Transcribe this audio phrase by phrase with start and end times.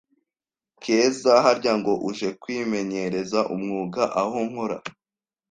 [0.83, 4.77] Keza: Harya ngo uje kwimenyereza umwuga aho nkora